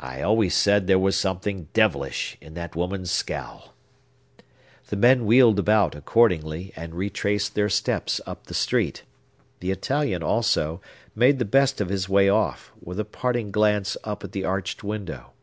[0.00, 3.72] —I always said there was something devilish in that woman's scowl!"
[4.88, 9.04] The men wheeled about, accordingly, and retraced their steps up the street.
[9.60, 10.80] The Italian, also,
[11.14, 14.82] made the best of his way off, with a parting glance up at the arched
[14.82, 15.34] window.